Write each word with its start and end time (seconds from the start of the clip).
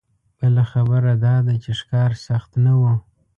بله 0.39 0.63
خبره 0.71 1.13
دا 1.25 1.35
ده 1.45 1.53
چې 1.63 1.71
ښکار 1.79 2.11
سخت 2.27 2.51
نه 2.65 2.73
و. 2.79 2.81